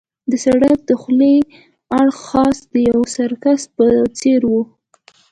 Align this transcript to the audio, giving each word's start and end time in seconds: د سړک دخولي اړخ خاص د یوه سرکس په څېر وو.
د 0.29 0.33
سړک 0.45 0.79
دخولي 0.89 1.37
اړخ 1.99 2.15
خاص 2.29 2.57
د 2.73 2.75
یوه 2.89 3.05
سرکس 3.15 3.61
په 3.75 3.85
څېر 4.19 4.41
وو. 4.51 4.61